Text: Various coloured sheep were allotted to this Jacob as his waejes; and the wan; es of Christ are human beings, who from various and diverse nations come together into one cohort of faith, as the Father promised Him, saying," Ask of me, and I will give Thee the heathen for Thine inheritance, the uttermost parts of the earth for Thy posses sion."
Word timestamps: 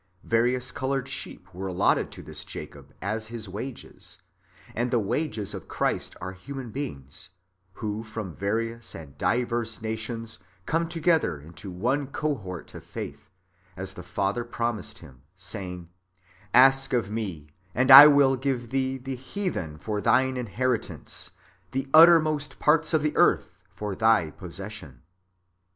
Various 0.23 0.71
coloured 0.71 1.07
sheep 1.07 1.53
were 1.53 1.67
allotted 1.67 2.09
to 2.13 2.23
this 2.23 2.43
Jacob 2.43 2.91
as 3.03 3.27
his 3.27 3.47
waejes; 3.47 4.17
and 4.73 4.89
the 4.89 4.97
wan; 4.97 5.29
es 5.37 5.53
of 5.53 5.67
Christ 5.67 6.15
are 6.19 6.31
human 6.31 6.71
beings, 6.71 7.29
who 7.73 8.01
from 8.01 8.35
various 8.35 8.95
and 8.95 9.15
diverse 9.19 9.79
nations 9.79 10.39
come 10.65 10.89
together 10.89 11.39
into 11.39 11.69
one 11.69 12.07
cohort 12.07 12.73
of 12.73 12.83
faith, 12.83 13.29
as 13.77 13.93
the 13.93 14.01
Father 14.01 14.43
promised 14.43 14.97
Him, 14.97 15.21
saying," 15.35 15.87
Ask 16.51 16.93
of 16.93 17.11
me, 17.11 17.49
and 17.75 17.91
I 17.91 18.07
will 18.07 18.35
give 18.35 18.71
Thee 18.71 18.97
the 18.97 19.15
heathen 19.15 19.77
for 19.77 20.01
Thine 20.01 20.35
inheritance, 20.35 21.29
the 21.73 21.87
uttermost 21.93 22.57
parts 22.57 22.95
of 22.95 23.03
the 23.03 23.15
earth 23.15 23.59
for 23.69 23.93
Thy 23.93 24.31
posses 24.31 24.73
sion." 24.73 25.03